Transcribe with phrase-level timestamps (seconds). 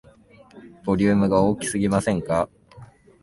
[0.83, 2.49] ボリュームが大きすぎませんか